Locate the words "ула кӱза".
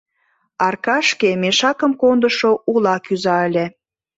2.71-3.35